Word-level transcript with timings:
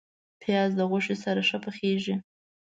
پیاز 0.41 0.71
د 0.75 0.81
غوښې 0.89 1.15
سره 1.23 1.41
ښه 1.49 1.57
پخیږي 1.65 2.15